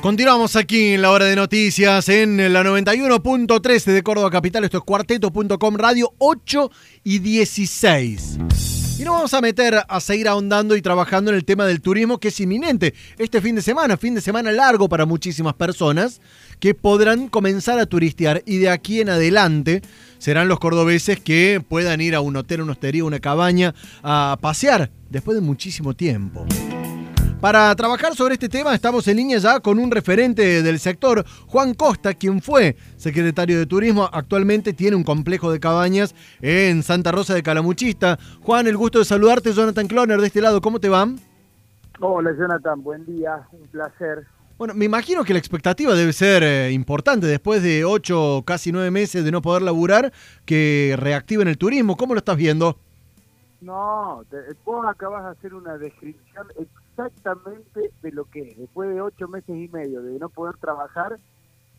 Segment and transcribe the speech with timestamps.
[0.00, 4.64] Continuamos aquí en la hora de noticias en la 91.13 de Córdoba Capital.
[4.64, 6.70] Esto es cuarteto.com radio 8
[7.04, 8.38] y 16.
[8.98, 12.16] Y nos vamos a meter a seguir ahondando y trabajando en el tema del turismo
[12.16, 16.22] que es inminente este fin de semana, fin de semana largo para muchísimas personas
[16.60, 19.82] que podrán comenzar a turistear y de aquí en adelante
[20.18, 24.90] serán los cordobeses que puedan ir a un hotel, una hostería, una cabaña a pasear
[25.10, 26.46] después de muchísimo tiempo.
[27.40, 31.72] Para trabajar sobre este tema estamos en línea ya con un referente del sector, Juan
[31.72, 37.32] Costa, quien fue secretario de Turismo, actualmente tiene un complejo de cabañas en Santa Rosa
[37.32, 38.18] de Calamuchista.
[38.42, 41.08] Juan, el gusto de saludarte, Jonathan Cloner, de este lado, ¿cómo te va?
[41.98, 44.26] Hola Jonathan, buen día, un placer.
[44.58, 48.90] Bueno, me imagino que la expectativa debe ser eh, importante después de ocho, casi nueve
[48.90, 50.12] meses de no poder laburar,
[50.44, 51.96] que reactiven el turismo.
[51.96, 52.76] ¿Cómo lo estás viendo?
[53.62, 54.24] No,
[54.66, 56.46] vos acabas de hacer una descripción
[57.06, 58.58] exactamente de lo que es.
[58.58, 61.18] Después de ocho meses y medio de no poder trabajar,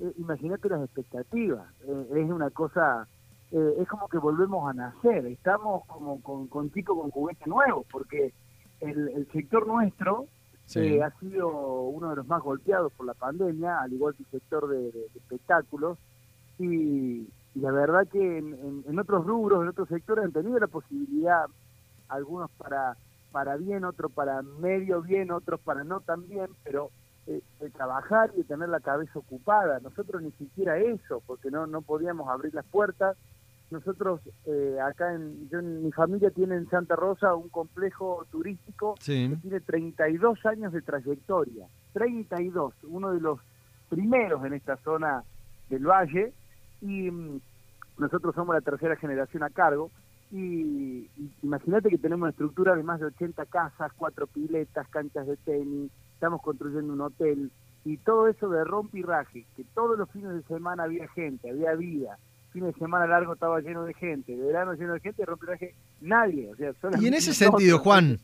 [0.00, 1.66] eh, imagínate las expectativas.
[1.86, 3.06] Eh, es una cosa,
[3.50, 5.26] eh, es como que volvemos a nacer.
[5.26, 8.32] Estamos como con, con chicos con juguete nuevo, porque
[8.80, 10.26] el, sector nuestro
[10.66, 14.68] ha sido uno de los más golpeados por la pandemia, al igual que el sector
[14.68, 15.98] de, espectáculos.
[16.58, 21.44] Y, la verdad que en, en otros rubros, en otros sectores han tenido la posibilidad,
[22.08, 22.96] algunos para
[23.34, 26.92] para bien, otro para medio bien, otros para no tan bien, pero
[27.26, 29.80] eh, trabajar y tener la cabeza ocupada.
[29.80, 33.16] Nosotros ni siquiera eso, porque no, no podíamos abrir las puertas.
[33.72, 39.36] Nosotros eh, acá, en, yo, mi familia tiene en Santa Rosa un complejo turístico que
[39.42, 41.66] tiene 32 años de trayectoria.
[41.92, 43.40] 32, uno de los
[43.88, 45.24] primeros en esta zona
[45.68, 46.32] del valle.
[46.80, 47.40] Y mm,
[47.98, 49.90] nosotros somos la tercera generación a cargo
[50.30, 51.08] y,
[51.42, 55.90] imagínate que tenemos una estructura de más de 80 casas, cuatro piletas, canchas de tenis,
[56.14, 57.50] estamos construyendo un hotel
[57.84, 62.18] y todo eso de rompirraje, que todos los fines de semana había gente, había vida,
[62.52, 66.50] fin de semana largo estaba lleno de gente, de verano lleno de gente, rompirraje, nadie.
[66.50, 68.18] O sea, y en ese sentido, Juan,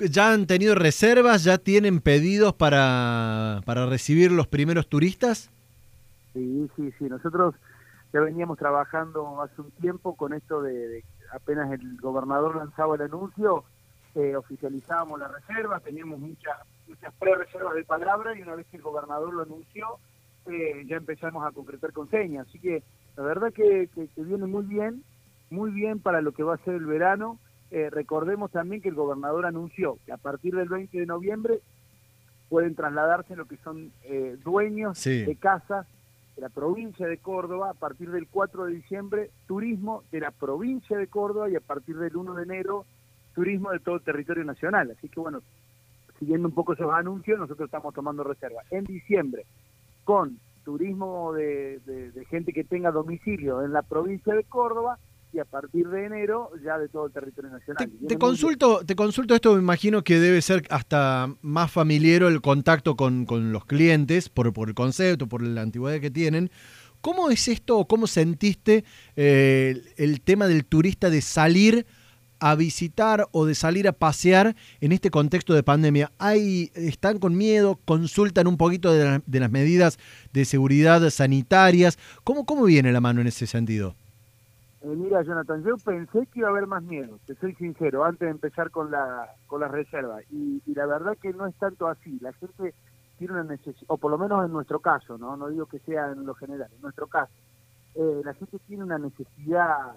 [0.00, 5.50] ¿ya han tenido reservas, ya tienen pedidos para, para recibir los primeros turistas?
[6.32, 7.54] Sí, sí, sí, nosotros
[8.12, 13.64] ya veníamos trabajando hace un tiempo con esto de apenas el gobernador lanzaba el anuncio,
[14.14, 16.56] eh, oficializábamos la reserva, teníamos muchas
[16.86, 19.98] muchas pre-reservas de palabra y una vez que el gobernador lo anunció,
[20.46, 22.46] eh, ya empezamos a concretar con señas.
[22.46, 22.82] Así que
[23.16, 25.02] la verdad que, viene muy bien,
[25.48, 27.38] muy bien para lo que va a ser el verano.
[27.70, 31.60] Eh, recordemos también que el gobernador anunció que a partir del 20 de noviembre
[32.50, 33.92] pueden trasladarse lo que son
[34.44, 35.86] dueños de casas
[36.36, 40.96] de la provincia de Córdoba, a partir del 4 de diciembre, turismo de la provincia
[40.96, 42.86] de Córdoba y a partir del 1 de enero,
[43.34, 44.90] turismo de todo el territorio nacional.
[44.90, 45.40] Así que bueno,
[46.18, 48.62] siguiendo un poco esos anuncios, nosotros estamos tomando reserva.
[48.70, 49.44] En diciembre,
[50.04, 54.98] con turismo de, de gente que tenga domicilio en la provincia de Córdoba
[55.32, 57.90] y a partir de enero ya de todo el territorio nacional.
[58.06, 62.96] Te, consulto, te consulto esto, me imagino que debe ser hasta más familiar el contacto
[62.96, 66.50] con, los clientes por, por el concepto, por la antigüedad que tienen.
[67.00, 68.84] ¿Cómo es esto o cómo sentiste
[69.16, 71.86] eh, el tema del turista de salir
[72.38, 76.12] a visitar o de salir a pasear en este contexto de pandemia?
[76.18, 77.80] ¿Hay, ¿Están con miedo?
[77.84, 79.98] ¿Consultan un poquito de, de las medidas
[80.32, 81.98] de seguridad sanitarias?
[82.22, 83.96] ¿Cómo, ¿Cómo viene la mano en ese sentido?
[84.84, 88.26] Eh, mira, Jonathan, yo pensé que iba a haber más miedo, te soy sincero, antes
[88.26, 90.24] de empezar con la con las reservas.
[90.32, 92.18] Y, la verdad que no es tanto así.
[92.20, 92.74] La gente
[93.16, 96.10] tiene una necesidad, o por lo menos en nuestro caso, no no digo que sea
[96.10, 97.32] en lo general, en nuestro caso,
[97.94, 99.92] eh, la gente tiene una necesidad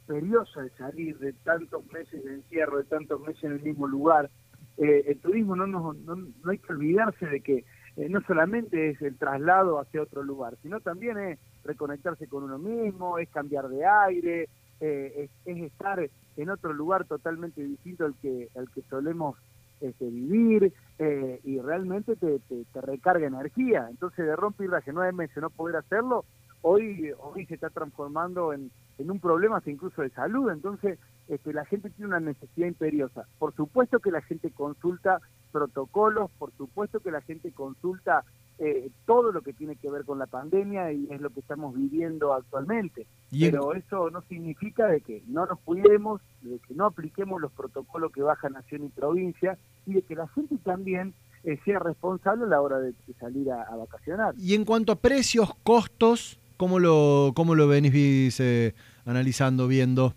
[0.00, 4.30] imperiosa de salir de tantos meses de encierro, de tantos meses en el mismo lugar.
[4.78, 7.64] Eh, el turismo no, no, no, hay que olvidarse de que
[8.08, 13.18] no solamente es el traslado hacia otro lugar, sino también es reconectarse con uno mismo,
[13.18, 14.48] es cambiar de aire,
[14.80, 19.36] eh, es, estar en otro lugar totalmente distinto al que, al que solemos
[19.80, 23.86] este, vivir eh, y realmente te, te, recarga energía.
[23.90, 26.24] Entonces de romper que nueve meses no poder hacerlo,
[26.62, 30.50] hoy, hoy se está transformando en, en un problema incluso de salud.
[30.50, 30.98] Entonces
[31.28, 33.26] este, la gente tiene una necesidad imperiosa.
[33.38, 35.20] Por supuesto que la gente consulta
[35.52, 38.24] protocolos, por supuesto que la gente consulta
[38.60, 41.74] eh, todo lo que tiene que ver con la pandemia y es lo que estamos
[41.74, 43.06] viviendo actualmente.
[43.30, 48.10] Pero eso no significa de que no nos cuidemos, de que no apliquemos los protocolos
[48.10, 49.56] que baja nación y provincia
[49.86, 51.14] y de que la gente también
[51.44, 54.34] eh, sea responsable a la hora de, salir a, vacacionar.
[54.38, 58.74] Y en cuanto a precios, costos, ¿cómo lo, cómo lo venís eh,
[59.06, 60.14] analizando, viendo?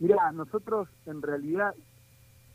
[0.00, 1.72] Mira, nosotros en realidad,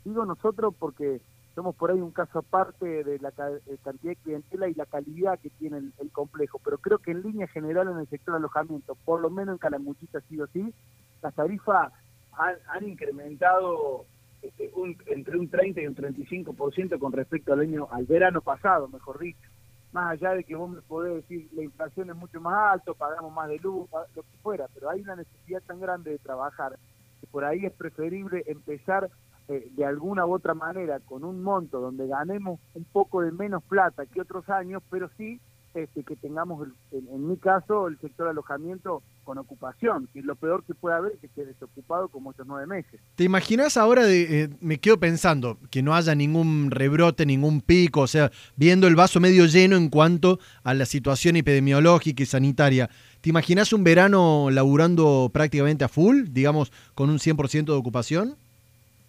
[0.04, 1.22] digo nosotros porque
[1.58, 5.40] somos por ahí un caso aparte de la eh, cantidad de clientela y la calidad
[5.40, 9.20] que tiene el, complejo, pero creo que en línea general en el sector alojamiento, por
[9.20, 10.72] lo menos en Calamuchita ha sido así,
[11.20, 11.92] las tarifas
[12.32, 14.06] han, incrementado
[14.40, 14.70] este,
[15.08, 19.50] entre un 30 y un 35% con respecto al año al verano pasado, mejor dicho.
[19.90, 23.32] Más allá de que vos me podés decir la inflación es mucho más alta, pagamos
[23.32, 26.78] más de luz, lo que fuera, pero hay una necesidad tan grande de trabajar
[27.20, 29.10] que por ahí es preferible empezar
[29.48, 33.62] eh, de alguna u otra manera con un monto donde ganemos un poco de menos
[33.64, 35.40] plata que otros años, pero sí
[35.74, 40.74] este, que tengamos, en, mi caso, el sector alojamiento con ocupación, que lo peor que
[40.74, 43.00] puede haber, que esté desocupado como estos nueve meses.
[43.14, 48.00] ¿Te imaginas ahora, de, eh, me quedo pensando, que no haya ningún rebrote, ningún pico,
[48.00, 52.88] o sea, viendo el vaso medio lleno en cuanto a la situación epidemiológica y sanitaria,
[53.20, 58.36] ¿te imaginas un verano laburando prácticamente a full, digamos, con un 100% de ocupación?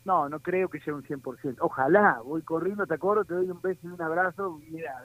[0.10, 1.58] No, no creo que sea un 100%.
[1.60, 4.60] Ojalá, voy corriendo, te acuerdo, te doy un beso y un abrazo.
[4.68, 4.96] Mira,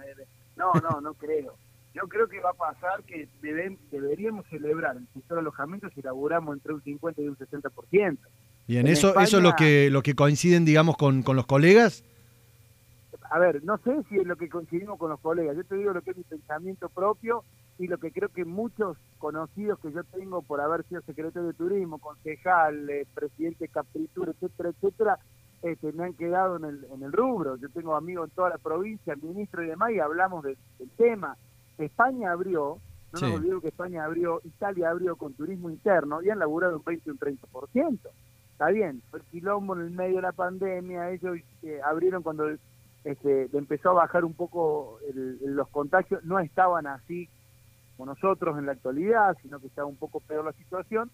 [0.56, 1.58] no, no, no creo.
[1.92, 6.56] Yo creo que va a pasar que deberíamos celebrar el sector de alojamiento si laburamos
[6.56, 8.18] entre un 50 y un 60%.
[8.66, 12.02] Bien, ¿eso, ¿eso es lo que, lo que coinciden, digamos, con, con los colegas?
[13.28, 15.54] A ver, no sé si es lo que coincidimos con los colegas.
[15.54, 17.44] Yo te digo lo que es mi pensamiento propio
[17.79, 21.55] y lo que creo que muchos conocidos que yo tengo por haber sido secretario de
[21.55, 25.19] turismo, concejal, eh, presidente de Capritura, etcétera, etcétera,
[25.62, 27.56] este, me han quedado en el, en el rubro.
[27.56, 30.56] Yo tengo amigos en toda la provincia, ministro y demás, y hablamos del
[30.97, 31.37] tema.
[31.79, 32.79] España abrió,
[33.12, 36.85] no nos olvidemos que España abrió, Italia abrió con turismo interno y han laburado un
[36.85, 37.99] 20 y un 30%.
[38.53, 42.44] Está bien, fue el quilombo en el medio de la pandemia, ellos eh, abrieron cuando
[43.03, 47.29] este, empezó a bajar un poco los contagios, no estaban así
[47.96, 51.11] como nosotros en la actualidad, sino que está un poco peor la situación,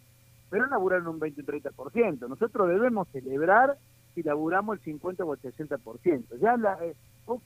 [0.48, 2.28] pero laburaron un 20 30%.
[2.28, 3.76] Nosotros debemos celebrar
[4.14, 6.38] si laburamos el 50 o el 60%.
[6.40, 6.94] Ya la, eh,
[7.26, 7.40] vos,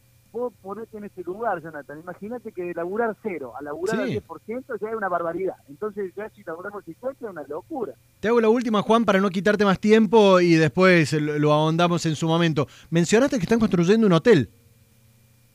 [0.63, 2.01] ponerte en ese lugar, Jonathan.
[2.01, 5.55] Imagínate que de laburar cero a laburar al 10% ya es una barbaridad.
[5.69, 7.95] Entonces ya si laburamos el 50 es una locura.
[8.21, 12.17] Te hago la última, Juan, para no quitarte más tiempo y después lo, ahondamos en
[12.17, 12.67] su momento.
[12.91, 14.49] Mencionaste que están construyendo un hotel.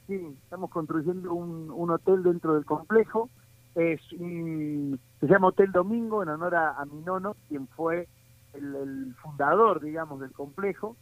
[0.08, 3.30] Sí, estamos construyendo un, un hotel dentro del complejo
[3.75, 8.07] es se llama Hotel Domingo en honor a, mi nono, quien fue
[8.54, 10.95] el, fundador, digamos, del complejo,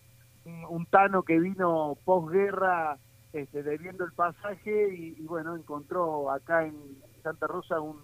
[0.69, 2.97] un, tano que vino posguerra
[3.33, 6.75] este, debiendo el pasaje y, bueno, encontró acá en
[7.21, 7.97] Santa Rosa un,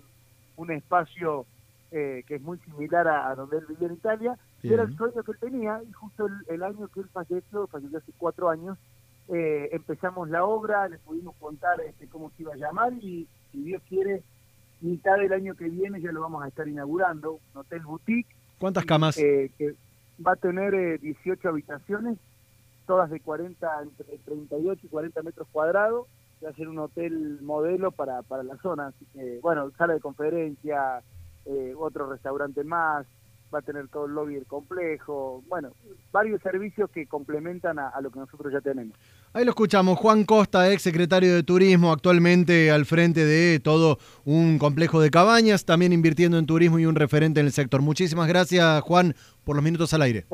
[0.57, 1.45] un espacio
[1.95, 5.21] eh, que es muy similar a, donde él vivía en Italia, y era el sueño
[5.21, 8.79] que él tenía, y justo el, año que él falleció, falleció hace cuatro años,
[9.27, 13.61] eh, empezamos la obra, le pudimos contar este, cómo se iba a llamar, y si
[13.61, 14.23] Dios quiere,
[14.83, 18.29] mitad del año que viene ya lo vamos a estar inaugurando, un hotel boutique.
[18.59, 19.17] ¿Cuántas camas?
[19.17, 19.75] Eh, que
[20.25, 22.17] va a tener 18 eh, habitaciones,
[22.85, 26.07] todas de 40, entre 38 y 40 metros cuadrados.
[26.43, 28.87] Va a ser un hotel modelo para, para la zona.
[28.87, 31.01] Así que, bueno, sala de conferencia,
[31.45, 33.05] eh, otro restaurante más,
[33.53, 35.71] va a tener todo el lobby del complejo, bueno,
[36.11, 38.97] varios servicios que complementan a, lo que nosotros ya tenemos.
[39.35, 44.59] Ahí lo escuchamos, Juan Costa, ex secretario de Turismo, actualmente al frente de todo un
[44.59, 47.81] complejo de cabañas, también invirtiendo en turismo y un referente en el sector.
[47.81, 50.27] Muchísimas gracias, Juan, por los minutos al aire.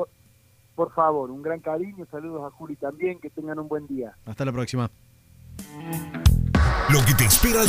[0.74, 4.12] Por, favor, un gran cariño, saludos a Juli también, que tengan un buen día.
[4.26, 4.90] Hasta la próxima.
[6.92, 7.62] Lo que te espera